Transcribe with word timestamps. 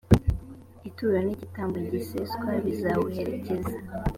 ituro 0.89 1.17
n’igitambo 1.25 1.75
giseswa 1.91 2.49
bizawuherekeza. 2.65 3.75